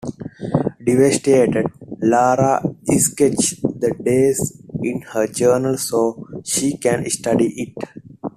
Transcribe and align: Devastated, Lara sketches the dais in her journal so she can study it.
Devastated, 0.83 1.67
Lara 2.01 2.59
sketches 2.97 3.59
the 3.61 3.93
dais 4.01 4.57
in 4.81 4.99
her 5.03 5.27
journal 5.27 5.77
so 5.77 6.27
she 6.43 6.75
can 6.77 7.07
study 7.07 7.53
it. 7.71 7.89